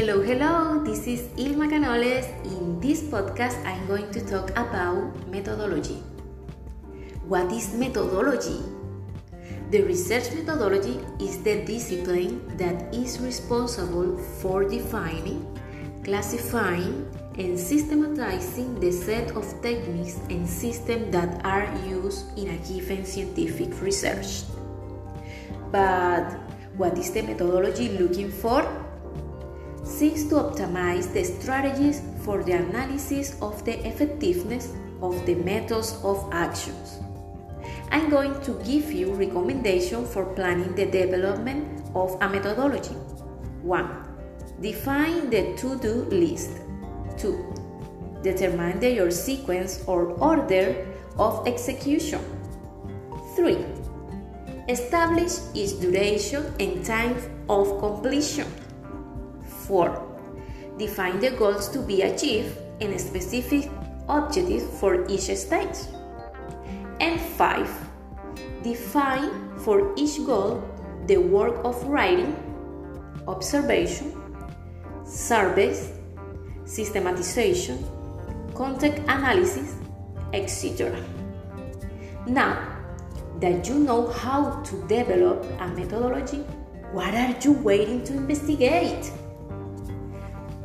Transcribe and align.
hello, 0.00 0.22
hello, 0.22 0.82
this 0.82 1.06
is 1.06 1.28
Ilma 1.36 1.68
Canoles. 1.68 2.24
In 2.48 2.80
this 2.80 3.02
podcast, 3.02 3.60
I'm 3.68 3.86
going 3.86 4.10
to 4.12 4.24
talk 4.24 4.48
about 4.56 5.12
methodology. 5.28 6.00
What 7.28 7.52
is 7.52 7.74
methodology? 7.74 8.64
The 9.68 9.82
research 9.82 10.32
methodology 10.32 11.04
is 11.20 11.42
the 11.42 11.66
discipline 11.66 12.40
that 12.56 12.94
is 12.94 13.20
responsible 13.20 14.16
for 14.40 14.64
defining, 14.64 15.44
classifying, 16.02 17.04
and 17.36 17.60
systematizing 17.60 18.80
the 18.80 18.92
set 18.92 19.36
of 19.36 19.44
techniques 19.60 20.16
and 20.30 20.48
systems 20.48 21.12
that 21.12 21.44
are 21.44 21.68
used 21.84 22.24
in 22.38 22.48
a 22.48 22.58
given 22.64 23.04
scientific 23.04 23.76
research. 23.82 24.48
But 25.70 26.24
what 26.78 26.96
is 26.96 27.12
the 27.12 27.20
methodology 27.20 27.98
looking 27.98 28.32
for? 28.32 28.64
Seeks 30.00 30.24
to 30.32 30.36
optimize 30.36 31.12
the 31.12 31.22
strategies 31.22 32.00
for 32.24 32.42
the 32.42 32.52
analysis 32.52 33.36
of 33.42 33.62
the 33.66 33.86
effectiveness 33.86 34.72
of 35.02 35.26
the 35.26 35.34
methods 35.34 36.00
of 36.02 36.26
actions. 36.32 37.00
I'm 37.90 38.08
going 38.08 38.40
to 38.48 38.52
give 38.64 38.90
you 38.92 39.12
recommendation 39.12 40.06
for 40.06 40.24
planning 40.24 40.74
the 40.74 40.86
development 40.86 41.84
of 41.94 42.16
a 42.22 42.30
methodology. 42.30 42.96
1. 43.60 43.90
Define 44.62 45.28
the 45.28 45.54
to-do 45.58 46.08
list. 46.08 46.48
2. 47.18 48.22
Determine 48.22 48.80
the, 48.80 48.90
your 48.90 49.10
sequence 49.10 49.84
or 49.86 50.12
order 50.16 50.96
of 51.18 51.46
execution. 51.46 52.24
3. 53.36 53.66
Establish 54.66 55.32
its 55.54 55.74
duration 55.74 56.46
and 56.58 56.82
time 56.86 57.20
of 57.50 57.78
completion. 57.80 58.46
4. 59.70 60.74
Define 60.78 61.20
the 61.20 61.30
goals 61.30 61.68
to 61.68 61.78
be 61.78 62.02
achieved 62.02 62.58
and 62.80 63.00
specific 63.00 63.70
objectives 64.08 64.64
for 64.80 65.06
each 65.08 65.30
stage. 65.36 65.78
And 66.98 67.20
5. 67.20 67.70
Define 68.64 69.58
for 69.58 69.94
each 69.96 70.18
goal 70.26 70.60
the 71.06 71.18
work 71.18 71.64
of 71.64 71.82
writing, 71.84 72.34
observation, 73.28 74.12
surveys, 75.04 75.92
systematization, 76.64 77.78
content 78.54 78.98
analysis, 79.08 79.76
etc. 80.32 80.98
Now 82.26 82.76
that 83.38 83.68
you 83.68 83.78
know 83.78 84.08
how 84.08 84.62
to 84.62 84.86
develop 84.88 85.44
a 85.60 85.68
methodology, 85.68 86.38
what 86.92 87.14
are 87.14 87.36
you 87.40 87.52
waiting 87.52 88.02
to 88.04 88.14
investigate? 88.14 89.12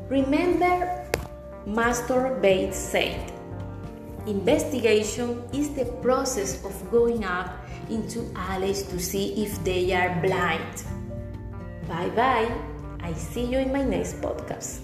Remember, 0.10 1.06
Marston 1.66 2.42
Bates 2.42 2.78
said, 2.78 3.32
Investigation 4.28 5.44
is 5.54 5.70
the 5.74 5.86
process 6.02 6.64
of 6.66 6.74
going 6.90 7.24
up 7.24 7.54
into 7.90 8.26
alleys 8.36 8.84
to 8.84 9.00
see 9.00 9.44
if 9.46 9.64
they 9.64 9.94
are 9.94 10.20
blind. 10.22 10.84
Bye 11.88 12.10
bye. 12.10 12.50
I 13.02 13.14
see 13.14 13.46
you 13.46 13.60
in 13.60 13.72
my 13.72 13.84
next 13.84 14.22
podcast. 14.22 14.82